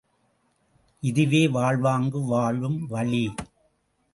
இதுவே 1.03 1.47
வாழ்வாங்கு 1.47 2.21
வாழும் 2.25 2.87
வழி! 2.87 3.25